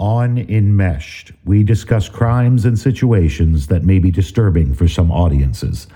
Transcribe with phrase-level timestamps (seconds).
[0.00, 5.86] On Enmeshed, we discuss crimes and situations that may be disturbing for some audiences.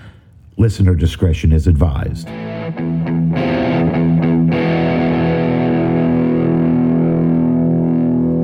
[0.55, 2.25] Listener discretion is advised.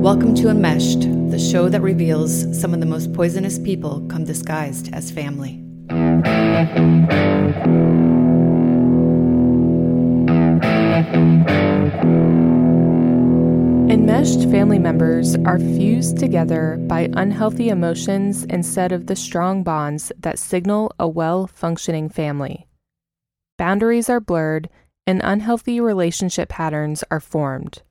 [0.02, 1.00] Welcome to Enmeshed,
[1.30, 5.62] the show that reveals some of the most poisonous people come disguised as family.
[13.88, 20.40] Enmeshed family members are fused together by unhealthy emotions instead of the strong bonds that
[20.40, 22.66] signal a well functioning family.
[23.56, 24.68] Boundaries are blurred
[25.06, 27.82] and unhealthy relationship patterns are formed.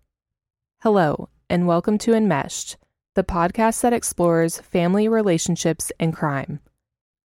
[0.82, 2.76] Hello, and welcome to Enmeshed,
[3.14, 6.60] the podcast that explores family relationships and crime.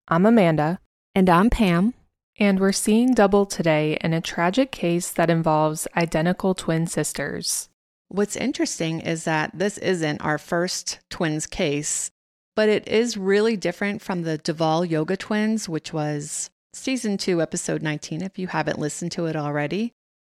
[0.06, 0.78] I'm Amanda.
[1.12, 1.94] And I'm Pam.
[2.38, 7.69] And we're seeing double today in a tragic case that involves identical twin sisters.
[8.12, 12.10] What's interesting is that this isn't our first twins case,
[12.56, 17.82] but it is really different from the Duvall Yoga twins, which was season two, episode
[17.82, 19.92] 19, if you haven't listened to it already,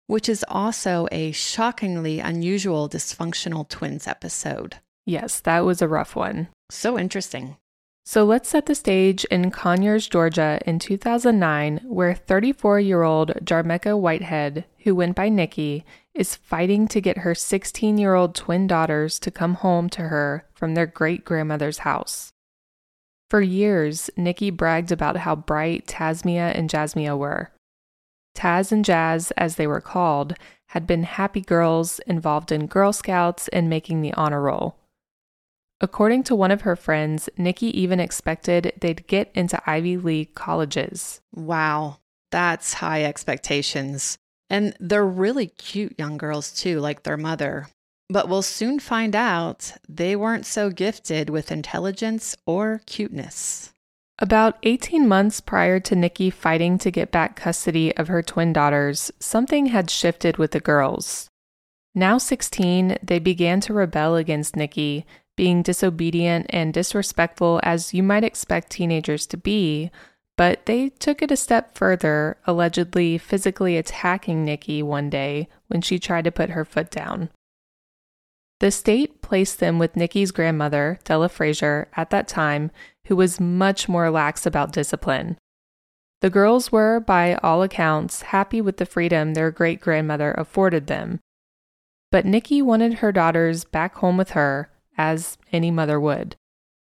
[0.08, 4.78] which is also a shockingly unusual dysfunctional twins episode.
[5.06, 6.48] Yes, that was a rough one.
[6.70, 7.58] So interesting.
[8.06, 14.00] So let's set the stage in Conyers, Georgia in 2009, where 34 year old Jarmecca
[14.00, 15.84] Whitehead, who went by Nikki,
[16.16, 20.48] is fighting to get her 16 year old twin daughters to come home to her
[20.54, 22.32] from their great grandmother's house.
[23.30, 27.52] For years, Nikki bragged about how bright Tasmiyah and Jasmiyah were.
[28.36, 30.36] Taz and Jazz, as they were called,
[30.68, 34.78] had been happy girls involved in Girl Scouts and making the honor roll.
[35.82, 41.22] According to one of her friends, Nikki even expected they'd get into Ivy League colleges.
[41.34, 42.00] Wow,
[42.32, 44.18] that's high expectations.
[44.50, 47.68] And they're really cute young girls, too, like their mother.
[48.10, 53.74] But we'll soon find out they weren't so gifted with intelligence or cuteness.
[54.20, 59.12] About 18 months prior to Nikki fighting to get back custody of her twin daughters,
[59.20, 61.28] something had shifted with the girls.
[61.94, 65.06] Now 16, they began to rebel against Nikki
[65.36, 69.92] being disobedient and disrespectful as you might expect teenagers to be,
[70.38, 76.00] but they took it a step further, allegedly physically attacking Nikki one day when she
[76.00, 77.30] tried to put her foot down.
[78.60, 82.72] The state placed them with Nikki's grandmother, Della Frazier, at that time,
[83.06, 85.38] who was much more lax about discipline.
[86.22, 91.20] The girls were, by all accounts, happy with the freedom their great grandmother afforded them.
[92.12, 96.36] But Nikki wanted her daughters back home with her, as any mother would.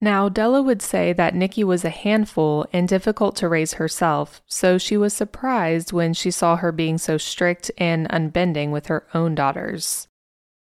[0.00, 4.78] Now, Della would say that Nikki was a handful and difficult to raise herself, so
[4.78, 9.34] she was surprised when she saw her being so strict and unbending with her own
[9.34, 10.06] daughters.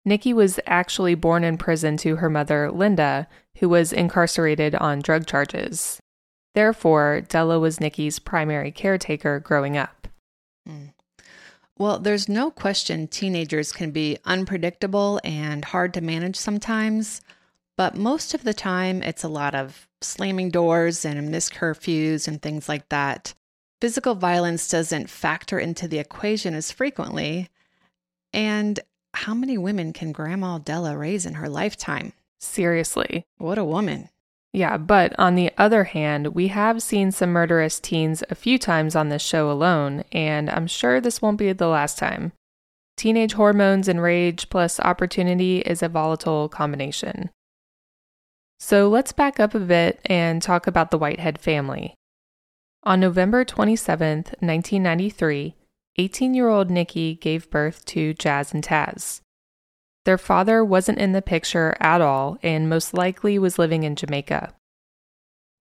[0.05, 3.29] Nikki was actually born in prison to her mother, Linda,
[3.59, 6.01] who was incarcerated on drug charges.
[6.55, 10.09] Therefore, Della was Nikki's primary caretaker growing up.
[10.69, 10.95] Mm.
[11.79, 17.23] Well, there's no question teenagers can be unpredictable and hard to manage sometimes,
[17.83, 22.41] but most of the time it's a lot of slamming doors and missed curfews and
[22.41, 23.35] things like that.
[23.81, 27.49] Physical violence doesn't factor into the equation as frequently.
[28.33, 28.79] And
[29.15, 32.13] how many women can Grandma Della raise in her lifetime?
[32.39, 33.25] Seriously.
[33.39, 34.11] What a woman.
[34.53, 38.95] Yeah, but on the other hand, we have seen some murderous teens a few times
[38.95, 42.31] on this show alone, and I'm sure this won't be the last time.
[42.97, 47.31] Teenage hormones and rage plus opportunity is a volatile combination.
[48.65, 51.97] So let's back up a bit and talk about the Whitehead family.
[52.85, 55.57] On November 27, 1993,
[55.97, 59.21] 18 year old Nikki gave birth to Jazz and Taz.
[60.05, 64.55] Their father wasn't in the picture at all and most likely was living in Jamaica.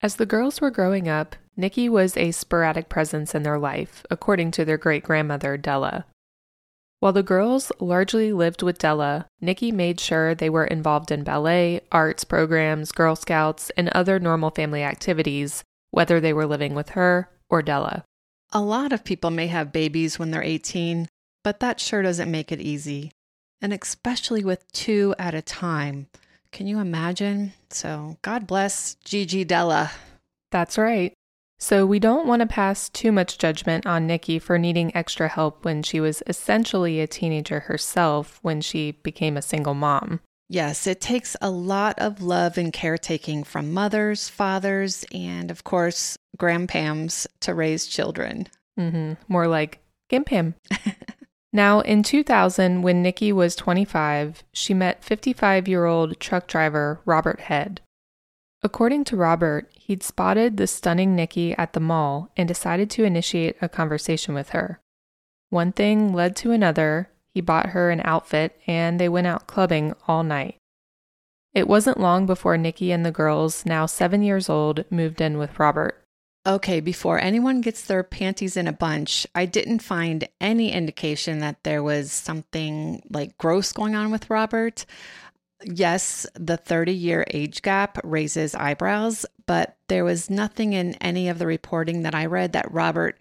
[0.03, 4.51] As the girls were growing up, Nikki was a sporadic presence in their life, according
[4.51, 6.05] to their great grandmother, Della.
[7.01, 11.81] While the girls largely lived with Della, Nikki made sure they were involved in ballet,
[11.91, 17.29] arts programs, Girl Scouts, and other normal family activities, whether they were living with her
[17.49, 18.05] or Della.
[18.53, 21.09] A lot of people may have babies when they're 18,
[21.43, 23.11] but that sure doesn't make it easy
[23.61, 26.07] and especially with two at a time.
[26.51, 27.53] Can you imagine?
[27.69, 29.91] So, God bless Gigi Della.
[30.51, 31.13] That's right.
[31.63, 35.63] So, we don't want to pass too much judgment on Nikki for needing extra help
[35.63, 40.21] when she was essentially a teenager herself when she became a single mom.
[40.49, 46.17] Yes, it takes a lot of love and caretaking from mothers, fathers, and of course,
[46.37, 48.47] grandpams to raise children.
[48.79, 49.13] Mm-hmm.
[49.27, 49.79] More like
[50.11, 50.55] Gimpam.
[51.53, 57.41] Now, in 2000, when Nikki was 25, she met 55 year old truck driver Robert
[57.41, 57.81] Head.
[58.63, 63.57] According to Robert, he'd spotted the stunning Nikki at the mall and decided to initiate
[63.61, 64.79] a conversation with her.
[65.49, 67.09] One thing led to another.
[67.33, 70.57] He bought her an outfit and they went out clubbing all night.
[71.53, 75.59] It wasn't long before Nikki and the girls, now seven years old, moved in with
[75.59, 75.97] Robert.
[76.45, 81.63] Okay, before anyone gets their panties in a bunch, I didn't find any indication that
[81.63, 84.85] there was something like gross going on with Robert.
[85.63, 91.39] Yes, the 30 year age gap raises eyebrows, but there was nothing in any of
[91.39, 93.17] the reporting that I read that Robert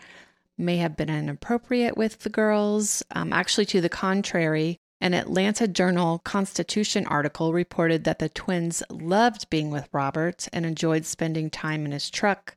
[0.56, 3.02] may have been inappropriate with the girls.
[3.12, 9.48] Um, actually, to the contrary, an Atlanta Journal Constitution article reported that the twins loved
[9.48, 12.56] being with Robert and enjoyed spending time in his truck,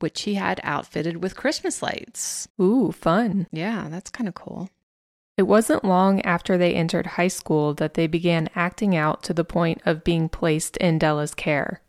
[0.00, 2.48] which he had outfitted with Christmas lights.
[2.60, 3.46] Ooh, fun.
[3.52, 4.70] Yeah, that's kind of cool.
[5.38, 9.44] It wasn't long after they entered high school that they began acting out to the
[9.44, 11.80] point of being placed in Della's care.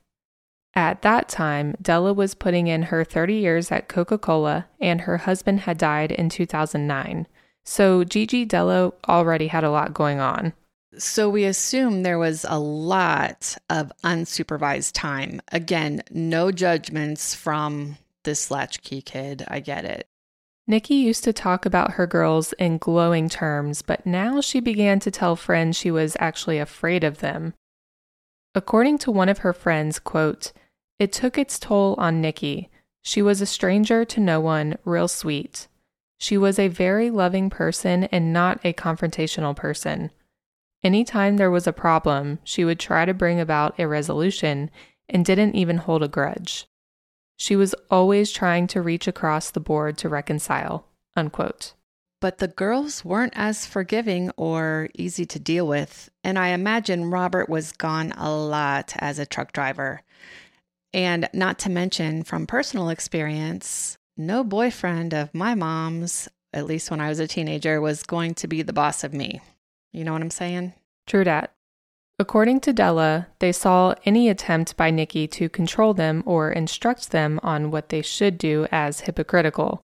[0.76, 5.18] At that time, Della was putting in her 30 years at Coca Cola, and her
[5.18, 7.26] husband had died in 2009.
[7.64, 10.54] So Gigi Della already had a lot going on.
[11.00, 15.42] So we assume there was a lot of unsupervised time.
[15.52, 19.44] Again, no judgments from this latchkey kid.
[19.48, 20.08] I get it.
[20.70, 25.10] Nikki used to talk about her girls in glowing terms, but now she began to
[25.10, 27.56] tell friends she was actually afraid of them.
[28.54, 30.52] According to one of her friends, quote,
[31.00, 32.70] it took its toll on Nikki.
[33.02, 35.68] She was a stranger to no one, real sweet.
[36.20, 40.12] She was a very loving person and not a confrontational person.
[40.84, 44.70] Anytime there was a problem, she would try to bring about a resolution
[45.10, 46.68] and didn't even hold a grudge.
[47.40, 50.86] She was always trying to reach across the board to reconcile.
[51.16, 51.74] Unquote.
[52.20, 57.48] But the girls weren't as forgiving or easy to deal with, and I imagine Robert
[57.48, 60.02] was gone a lot as a truck driver.
[60.94, 67.00] And not to mention, from personal experience, no boyfriend of my mom's, at least when
[67.00, 69.40] I was a teenager, was going to be the boss of me.
[69.94, 70.74] You know what I'm saying?
[71.08, 71.54] True that.
[72.22, 77.40] According to Della, they saw any attempt by Nikki to control them or instruct them
[77.44, 79.80] on what they should do as hypocritical.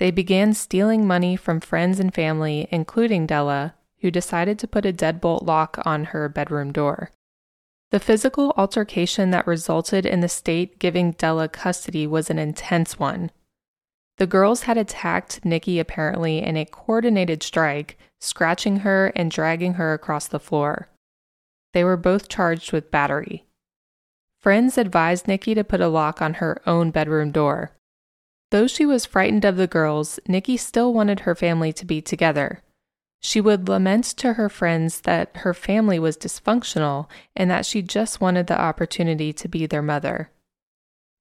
[0.00, 4.92] They began stealing money from friends and family, including Della, who decided to put a
[4.92, 7.12] deadbolt lock on her bedroom door.
[7.92, 13.30] The physical altercation that resulted in the state giving Della custody was an intense one.
[14.18, 19.94] The girls had attacked Nikki apparently in a coordinated strike, scratching her and dragging her
[19.94, 20.88] across the floor.
[21.76, 23.44] They were both charged with battery.
[24.40, 27.72] Friends advised Nikki to put a lock on her own bedroom door.
[28.50, 32.62] Though she was frightened of the girls, Nikki still wanted her family to be together.
[33.20, 38.22] She would lament to her friends that her family was dysfunctional and that she just
[38.22, 40.30] wanted the opportunity to be their mother.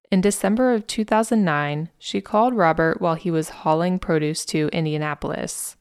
[0.09, 5.75] In December of 2009, she called Robert while he was hauling produce to Indianapolis.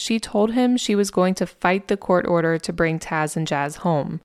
[0.00, 3.48] She told him she was going to fight the court order to bring Taz and
[3.48, 4.20] Jazz home.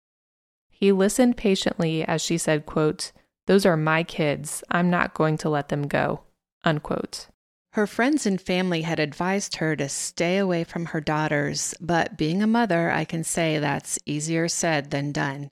[0.69, 3.11] He listened patiently as she said, quote,
[3.47, 4.63] Those are my kids.
[4.69, 6.21] I'm not going to let them go.
[6.63, 7.27] Unquote.
[7.71, 12.43] Her friends and family had advised her to stay away from her daughters, but being
[12.43, 15.49] a mother, I can say that's easier said than done.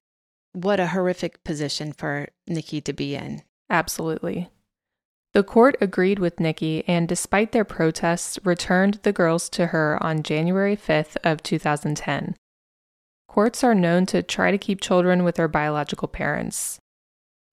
[0.54, 3.42] What a horrific position for Nikki to be in.
[3.72, 4.52] Absolutely.
[5.34, 10.24] The court agreed with Nikki and, despite their protests, returned the girls to her on
[10.24, 12.36] January 5th of 2010.
[13.30, 16.80] Courts are known to try to keep children with their biological parents.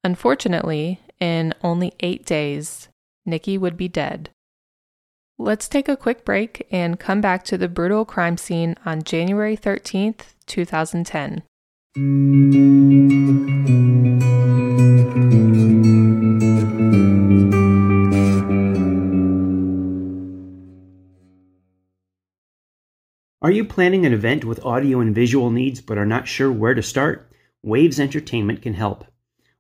[0.03, 2.89] Unfortunately, in only eight days,
[3.25, 4.31] Nikki would be dead.
[5.39, 9.57] Let's take a quick break and come back to the brutal crime scene on January
[9.57, 11.43] 13th, 2010.
[23.41, 26.75] Are you planning an event with audio and visual needs but are not sure where
[26.75, 27.31] to start?
[27.63, 29.05] Waves Entertainment can help.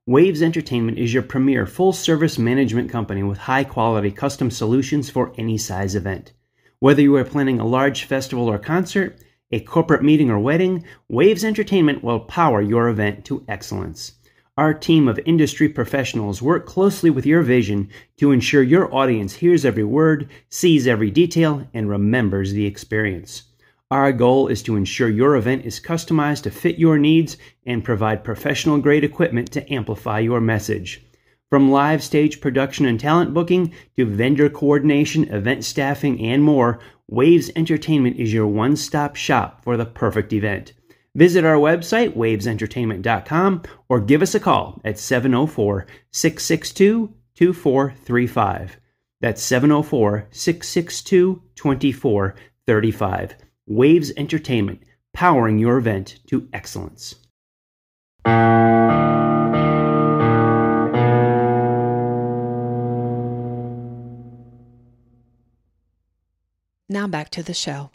[0.04, 5.32] Waves Entertainment is your premier full service management company with high quality custom solutions for
[5.38, 6.32] any size event.
[6.80, 9.16] Whether you are planning a large festival or concert,
[9.52, 14.14] a corporate meeting or wedding, Waves Entertainment will power your event to excellence.
[14.56, 19.64] Our team of industry professionals work closely with your vision to ensure your audience hears
[19.64, 23.44] every word, sees every detail, and remembers the experience.
[23.90, 28.22] Our goal is to ensure your event is customized to fit your needs and provide
[28.22, 31.02] professional grade equipment to amplify your message.
[31.48, 37.50] From live stage production and talent booking to vendor coordination, event staffing, and more, Waves
[37.56, 40.74] Entertainment is your one stop shop for the perfect event.
[41.14, 48.76] Visit our website, wavesentertainment.com, or give us a call at 704 662 2435.
[49.22, 53.47] That's 704 662 2435.
[53.70, 54.80] Waves Entertainment,
[55.12, 57.16] powering your event to excellence.
[66.88, 67.90] Now back to the show.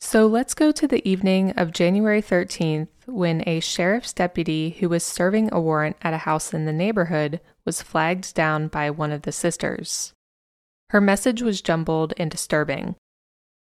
[0.00, 5.02] So let's go to the evening of January 13th when a sheriff's deputy who was
[5.02, 9.22] serving a warrant at a house in the neighborhood was flagged down by one of
[9.22, 10.14] the sisters.
[10.90, 12.94] Her message was jumbled and disturbing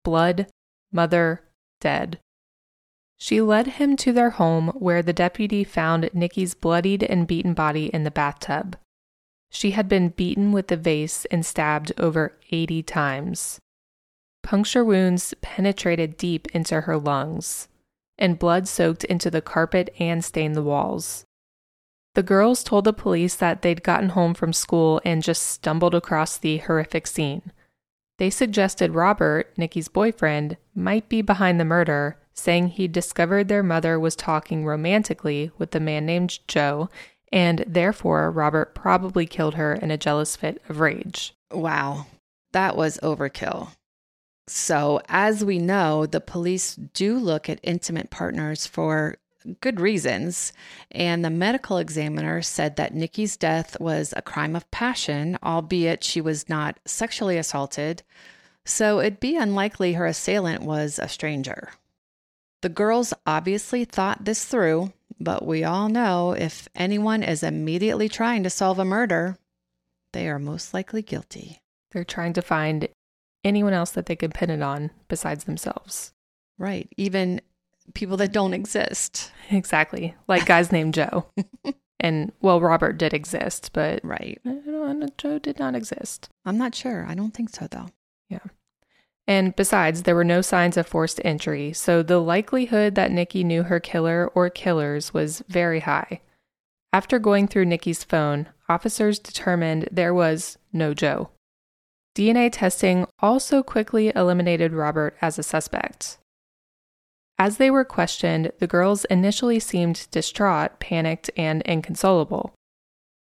[0.07, 0.47] blood,
[0.89, 1.41] mother,
[1.81, 2.17] dead.
[3.17, 7.87] She led him to their home where the deputy found Nikki's bloodied and beaten body
[7.87, 8.77] in the bathtub.
[9.49, 13.59] She had been beaten with the vase and stabbed over 80 times.
[14.43, 17.67] Puncture wounds penetrated deep into her lungs,
[18.17, 21.25] and blood soaked into the carpet and stained the walls.
[22.15, 26.37] The girls told the police that they'd gotten home from school and just stumbled across
[26.37, 27.51] the horrific scene.
[28.17, 33.99] They suggested Robert, Nikki's boyfriend, might be behind the murder, saying he'd discovered their mother
[33.99, 36.89] was talking romantically with a man named Joe
[37.31, 41.33] and therefore Robert probably killed her in a jealous fit of rage.
[41.51, 42.07] Wow,
[42.51, 43.69] that was overkill.
[44.47, 49.17] So, as we know, the police do look at intimate partners for
[49.61, 50.53] good reasons.
[50.91, 56.21] And the medical examiner said that Nikki's death was a crime of passion, albeit she
[56.21, 58.03] was not sexually assaulted.
[58.65, 61.71] So, it'd be unlikely her assailant was a stranger.
[62.61, 68.43] The girls obviously thought this through but we all know if anyone is immediately trying
[68.43, 69.37] to solve a murder,
[70.13, 71.59] they are most likely guilty.
[71.91, 72.87] They're trying to find
[73.43, 76.13] anyone else that they can pin it on besides themselves.
[76.59, 76.91] Right.
[76.97, 77.41] Even
[77.93, 79.31] people that don't exist.
[79.49, 80.15] Exactly.
[80.27, 81.25] Like guys named Joe.
[81.99, 84.39] And well, Robert did exist, but right.
[85.17, 86.29] Joe did not exist.
[86.45, 87.05] I'm not sure.
[87.07, 87.87] I don't think so, though.
[88.29, 88.39] Yeah.
[89.27, 93.63] And besides, there were no signs of forced entry, so the likelihood that Nikki knew
[93.63, 96.21] her killer or killers was very high.
[96.93, 101.29] After going through Nikki's phone, officers determined there was no Joe.
[102.15, 106.19] DNA testing also quickly eliminated Robert as a suspect.
[107.39, 112.55] As they were questioned, the girls initially seemed distraught, panicked, and inconsolable.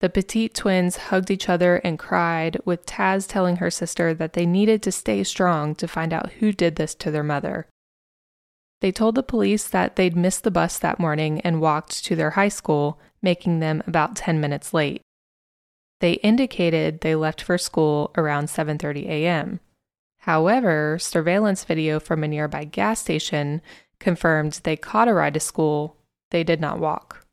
[0.02, 4.46] The petite twins hugged each other and cried, with Taz telling her sister that they
[4.46, 7.68] needed to stay strong to find out who did this to their mother.
[8.82, 12.32] They told the police that they'd missed the bus that morning and walked to their
[12.32, 15.02] high school, making them about 10 minutes late.
[16.02, 19.62] They indicated they left for school around 7:30 a.m.
[20.18, 23.62] However, surveillance video from a nearby gas station
[24.04, 25.98] confirmed they caught a ride to school.
[26.30, 27.26] They did not walk.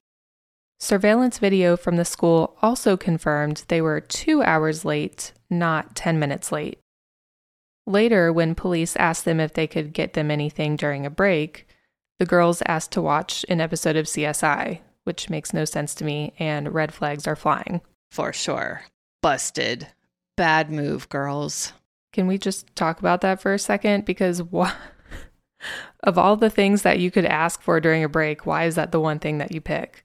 [0.79, 6.51] Surveillance video from the school also confirmed they were two hours late, not 10 minutes
[6.51, 6.79] late.
[7.87, 11.67] Later, when police asked them if they could get them anything during a break,
[12.19, 16.33] the girls asked to watch an episode of CSI, which makes no sense to me,
[16.39, 17.81] and red flags are flying.
[18.11, 18.83] For sure.
[19.23, 19.89] Busted.
[20.37, 21.73] Bad move, girls.
[22.13, 24.05] Can we just talk about that for a second?
[24.05, 24.75] Because what?
[26.03, 28.93] of all the things that you could ask for during a break, why is that
[28.93, 30.05] the one thing that you pick?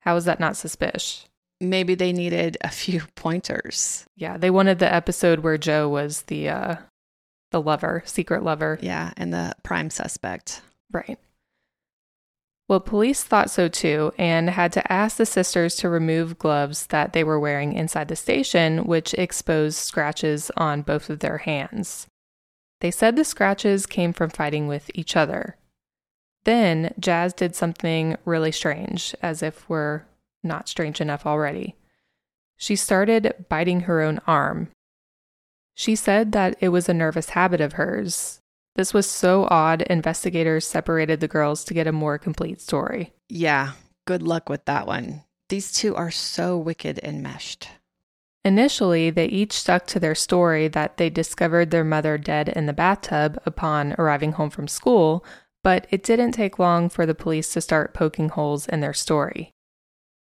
[0.00, 1.26] How is that not suspicious?
[1.60, 4.06] Maybe they needed a few pointers.
[4.16, 6.76] Yeah, they wanted the episode where Joe was the uh
[7.52, 8.78] the lover, secret lover.
[8.82, 10.62] Yeah, and the prime suspect.
[10.92, 11.18] Right.
[12.68, 17.12] Well, police thought so too and had to ask the sisters to remove gloves that
[17.12, 22.08] they were wearing inside the station, which exposed scratches on both of their hands.
[22.86, 25.56] They said the scratches came from fighting with each other.
[26.44, 30.02] Then Jazz did something really strange, as if we're
[30.44, 31.74] not strange enough already.
[32.56, 34.68] She started biting her own arm.
[35.74, 38.38] She said that it was a nervous habit of hers.
[38.76, 43.12] This was so odd, investigators separated the girls to get a more complete story.
[43.28, 43.72] Yeah,
[44.06, 45.24] good luck with that one.
[45.48, 47.68] These two are so wicked enmeshed.
[48.46, 52.72] Initially, they each stuck to their story that they discovered their mother dead in the
[52.72, 55.24] bathtub upon arriving home from school,
[55.64, 59.50] but it didn't take long for the police to start poking holes in their story.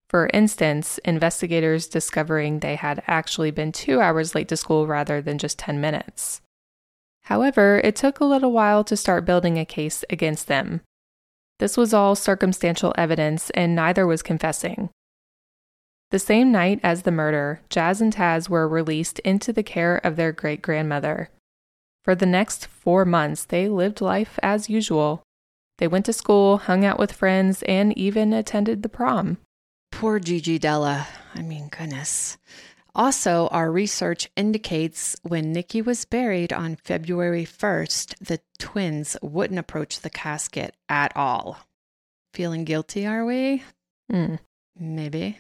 [0.10, 5.38] For instance, investigators discovering they had actually been two hours late to school rather than
[5.38, 6.42] just 10 minutes.
[7.26, 10.82] However, it took a little while to start building a case against them.
[11.60, 14.90] This was all circumstantial evidence, and neither was confessing.
[16.16, 20.16] The same night as the murder, Jazz and Taz were released into the care of
[20.16, 21.30] their great grandmother.
[22.06, 25.24] For the next four months, they lived life as usual.
[25.78, 29.40] They went to school, hung out with friends, and even attended the prom.
[29.92, 31.06] Poor Gigi Della.
[31.34, 32.38] I mean, goodness.
[32.96, 40.00] Also, our research indicates when Nikki was buried on February 1st, the twins wouldn't approach
[40.00, 41.58] the casket at all.
[42.34, 43.64] Feeling guilty, are we?
[44.10, 44.40] Mm.
[44.80, 45.40] Maybe.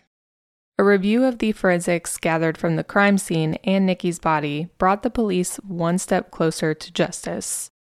[0.78, 5.10] A review of the forensics gathered from the crime scene and Nikki's body brought the
[5.10, 7.72] police one step closer to justice.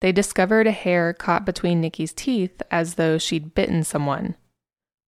[0.00, 4.36] They discovered a hair caught between Nikki's teeth as though she'd bitten someone.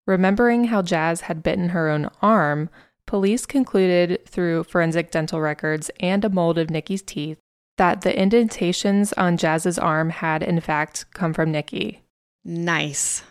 [0.08, 2.68] Remembering how Jazz had bitten her own arm,
[3.06, 7.38] police concluded through forensic dental records and a mold of Nikki's teeth
[7.76, 12.02] that the indentations on Jazz's arm had, in fact, come from Nikki.
[12.44, 13.22] Nice.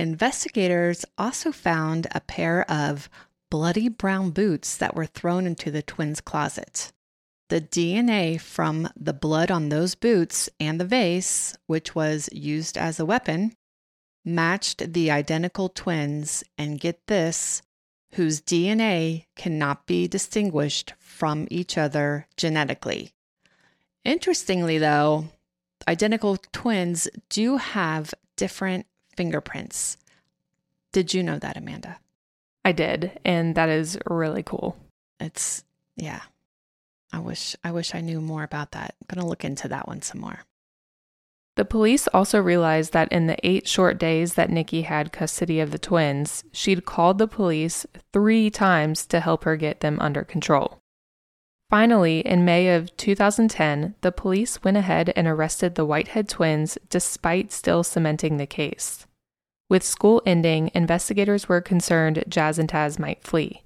[0.00, 3.10] Investigators also found a pair of
[3.50, 6.90] bloody brown boots that were thrown into the twins' closet.
[7.50, 12.98] The DNA from the blood on those boots and the vase, which was used as
[12.98, 13.52] a weapon,
[14.24, 17.60] matched the identical twins, and get this,
[18.12, 23.12] whose DNA cannot be distinguished from each other genetically.
[24.02, 25.28] Interestingly, though,
[25.86, 28.86] identical twins do have different
[29.16, 29.96] fingerprints.
[30.92, 31.98] Did you know that, Amanda?
[32.64, 34.76] I did, and that is really cool.
[35.18, 35.64] It's
[35.96, 36.20] yeah.
[37.12, 38.94] I wish I wish I knew more about that.
[39.00, 40.40] I'm going to look into that one some more.
[41.56, 45.72] The police also realized that in the eight short days that Nikki had custody of
[45.72, 50.79] the twins, she'd called the police three times to help her get them under control.
[51.70, 57.52] Finally, in May of 2010, the police went ahead and arrested the Whitehead twins despite
[57.52, 59.06] still cementing the case.
[59.68, 63.62] With school ending, investigators were concerned Jazz and Taz might flee.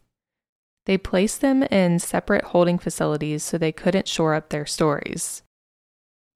[0.84, 5.42] They placed them in separate holding facilities so they couldn't shore up their stories.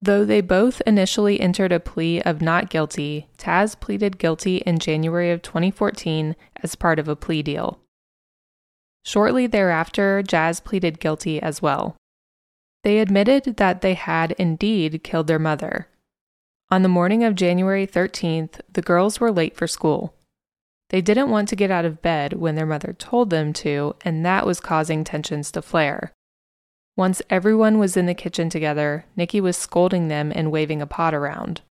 [0.01, 5.31] Though they both initially entered a plea of not guilty, Taz pleaded guilty in January
[5.31, 7.79] of 2014 as part of a plea deal.
[9.09, 11.97] Shortly thereafter, Jazz pleaded guilty as well.
[12.85, 15.89] They admitted that they had indeed killed their mother.
[16.71, 20.13] On the morning of January 13th, the girls were late for school.
[20.91, 24.27] They didn't want to get out of bed when their mother told them to, and
[24.27, 26.13] that was causing tensions to flare.
[26.95, 31.15] Once everyone was in the kitchen together, Nikki was scolding them and waving a pot
[31.15, 31.63] around.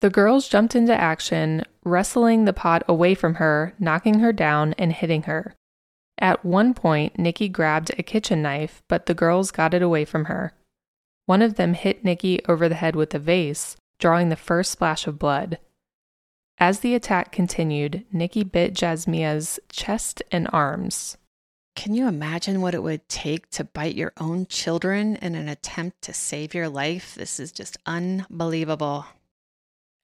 [0.00, 4.90] The girls jumped into action, wrestling the pot away from her, knocking her down, and
[4.90, 5.54] hitting her.
[6.18, 10.26] At one point, Nikki grabbed a kitchen knife, but the girls got it away from
[10.26, 10.52] her.
[11.26, 15.06] One of them hit Nikki over the head with a vase, drawing the first splash
[15.06, 15.58] of blood.
[16.58, 21.16] As the attack continued, Nikki bit Jasmiyah's chest and arms.
[21.74, 26.02] Can you imagine what it would take to bite your own children in an attempt
[26.02, 27.16] to save your life?
[27.16, 29.06] This is just unbelievable.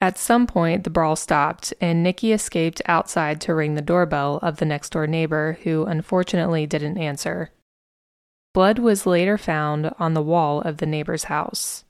[0.01, 4.57] At some point, the brawl stopped, and Nikki escaped outside to ring the doorbell of
[4.57, 7.51] the next door neighbor, who unfortunately didn't answer.
[8.55, 11.85] Blood was later found on the wall of the neighbor's house.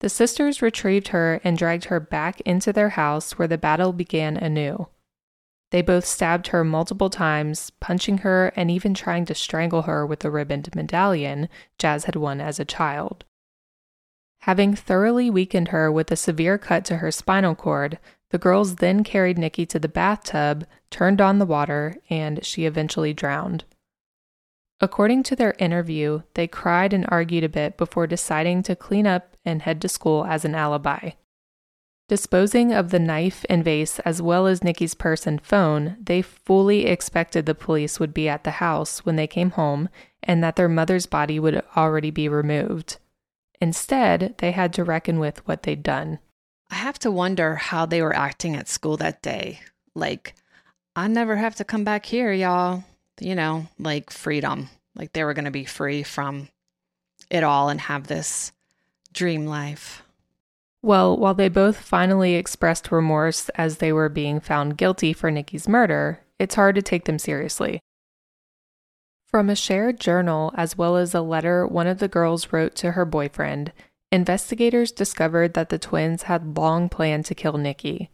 [0.00, 4.36] The sisters retrieved her and dragged her back into their house where the battle began
[4.36, 4.88] anew.
[5.70, 10.20] They both stabbed her multiple times, punching her and even trying to strangle her with
[10.20, 13.24] the ribboned medallion Jazz had won as a child.
[14.46, 17.98] Having thoroughly weakened her with a severe cut to her spinal cord,
[18.30, 23.12] the girls then carried Nikki to the bathtub, turned on the water, and she eventually
[23.12, 23.64] drowned.
[24.80, 29.36] According to their interview, they cried and argued a bit before deciding to clean up
[29.44, 31.10] and head to school as an alibi.
[32.08, 36.86] Disposing of the knife and vase as well as Nikki's purse and phone, they fully
[36.86, 39.88] expected the police would be at the house when they came home
[40.22, 42.98] and that their mother's body would already be removed.
[43.60, 46.18] Instead, they had to reckon with what they'd done.
[46.70, 49.60] I have to wonder how they were acting at school that day.
[49.94, 50.34] Like,
[50.94, 52.84] I never have to come back here, y'all.
[53.20, 54.68] You know, like freedom.
[54.94, 56.48] Like they were going to be free from
[57.30, 58.52] it all and have this
[59.12, 60.02] dream life.
[60.82, 65.68] Well, while they both finally expressed remorse as they were being found guilty for Nikki's
[65.68, 67.80] murder, it's hard to take them seriously.
[69.26, 72.92] From a shared journal, as well as a letter one of the girls wrote to
[72.92, 73.72] her boyfriend,
[74.12, 78.10] investigators discovered that the twins had long planned to kill Nikki.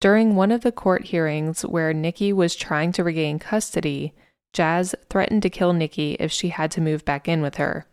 [0.00, 4.14] During one of the court hearings where Nikki was trying to regain custody,
[4.52, 7.86] Jazz threatened to kill Nikki if she had to move back in with her.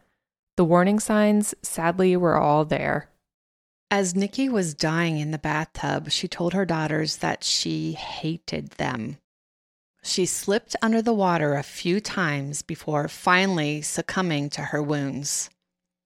[0.57, 3.09] The warning signs, sadly, were all there.
[3.89, 9.17] As Nikki was dying in the bathtub, she told her daughters that she hated them.
[10.03, 15.49] She slipped under the water a few times before finally succumbing to her wounds.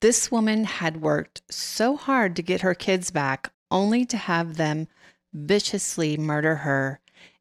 [0.01, 4.87] This woman had worked so hard to get her kids back, only to have them
[5.33, 6.99] viciously murder her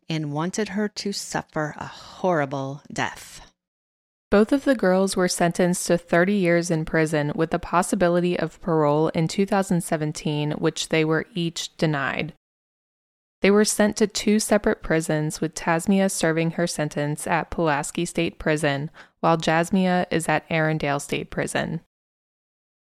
[0.09, 3.41] and wanted her to suffer a horrible death.
[4.31, 8.61] Both of the girls were sentenced to 30 years in prison with the possibility of
[8.61, 12.33] parole in 2017, which they were each denied.
[13.45, 18.39] They were sent to two separate prisons, with Tasmiyah serving her sentence at Pulaski State
[18.39, 21.83] Prison, while Jasmiyah is at Arrendale State Prison.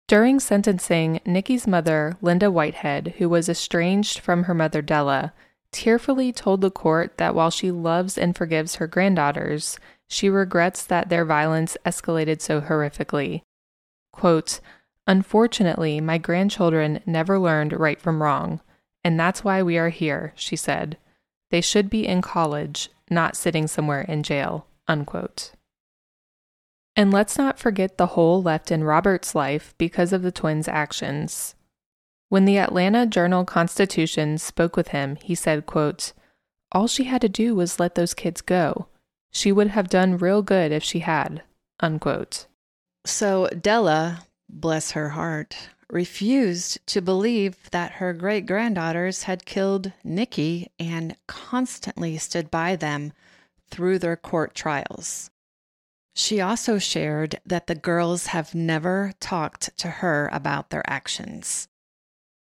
[0.06, 5.32] During sentencing, Nikki's mother, Linda Whitehead, who was estranged from her mother Della,
[5.72, 11.08] tearfully told the court that while she loves and forgives her granddaughters, she regrets that
[11.08, 13.42] their violence escalated so horrifically.
[14.12, 14.60] Quote,
[15.08, 18.60] Unfortunately, my grandchildren never learned right from wrong,
[19.04, 20.96] and that's why we are here, she said.
[21.50, 24.66] They should be in college, not sitting somewhere in jail.
[24.88, 25.52] Unquote.
[26.96, 31.54] And let's not forget the hole left in Robert's life because of the twins' actions.
[32.28, 36.12] When the Atlanta Journal Constitution spoke with him, he said, quote,
[36.72, 38.88] All she had to do was let those kids go.
[39.30, 41.42] She would have done real good if she had.
[41.80, 42.46] Unquote.
[43.04, 50.68] So Della, bless her heart, refused to believe that her great granddaughters had killed Nikki
[50.76, 53.12] and constantly stood by them
[53.70, 55.30] through their court trials.
[56.16, 61.68] She also shared that the girls have never talked to her about their actions.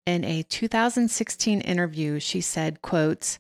[0.06, 3.38] In a 2016 interview, she said, quote,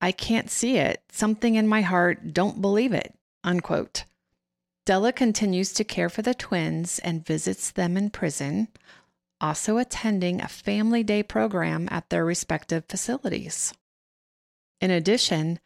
[0.00, 1.02] I can't see it.
[1.12, 4.04] Something in my heart don't believe it, unquote.
[4.86, 8.68] Della continues to care for the twins and visits them in prison,
[9.44, 13.74] also attending a family day program at their respective facilities.
[14.80, 15.58] In addition,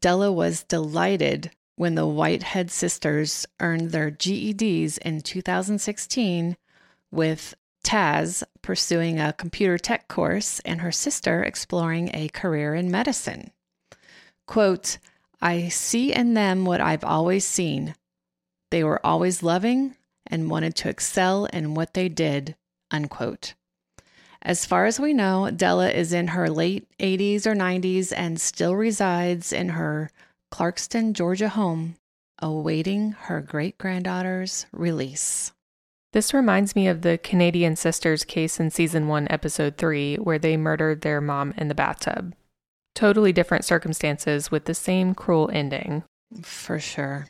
[0.00, 6.56] Della was delighted when the Whitehead sisters earned their GEDs in 2016
[7.10, 13.50] with Taz pursuing a computer tech course and her sister exploring a career in medicine.
[14.46, 14.96] Quote,
[15.42, 17.94] I see in them what I've always seen.
[18.70, 22.56] They were always loving and wanted to excel in what they did.
[22.90, 23.54] Unquote.
[24.42, 28.74] As far as we know, Della is in her late 80s or 90s and still
[28.76, 30.10] resides in her
[30.52, 31.96] Clarkston, Georgia home,
[32.40, 35.52] awaiting her great granddaughter's release.
[36.12, 40.56] This reminds me of the Canadian sisters case in season 1, episode 3, where they
[40.56, 42.34] murdered their mom in the bathtub.
[42.94, 46.04] Totally different circumstances with the same cruel ending.
[46.42, 47.28] For sure.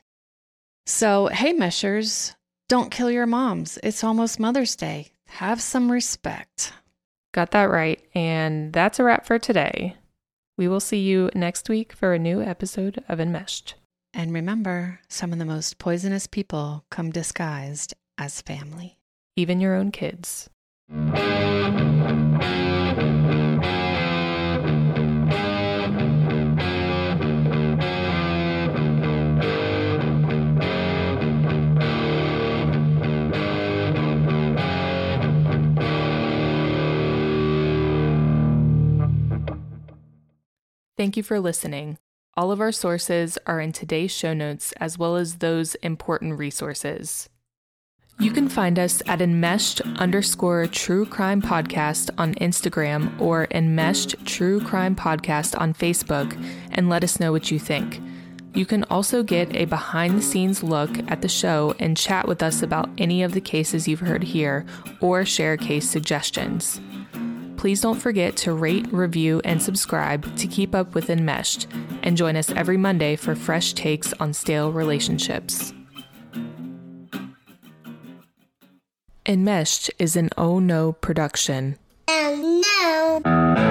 [0.86, 2.36] So, hey, Meshers,
[2.68, 3.78] don't kill your moms.
[3.82, 5.10] It's almost Mother's Day.
[5.28, 6.72] Have some respect.
[7.32, 8.02] Got that right.
[8.14, 9.96] And that's a wrap for today.
[10.56, 13.74] We will see you next week for a new episode of Enmeshed.
[14.12, 18.98] And remember, some of the most poisonous people come disguised as family.
[19.36, 20.50] Even your own kids.
[40.98, 41.96] Thank you for listening.
[42.36, 47.28] All of our sources are in today's show notes, as well as those important resources.
[48.18, 54.60] You can find us at enmeshed underscore true crime podcast on Instagram or enmeshed true
[54.60, 56.36] crime podcast on Facebook
[56.72, 58.00] and let us know what you think.
[58.54, 62.42] You can also get a behind the scenes look at the show and chat with
[62.42, 64.66] us about any of the cases you've heard here
[65.00, 66.80] or share case suggestions
[67.58, 71.66] please don't forget to rate, review, and subscribe to keep up with Enmeshed,
[72.02, 75.74] and join us every Monday for fresh takes on stale relationships.
[79.26, 81.76] Enmeshed is an Oh No production.
[82.08, 83.67] Oh no!